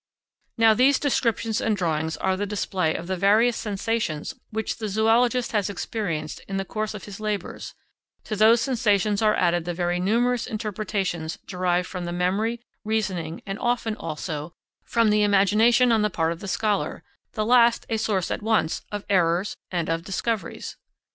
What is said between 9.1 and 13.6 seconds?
are added the very numerous interpretations derived from the memory, reasoning, and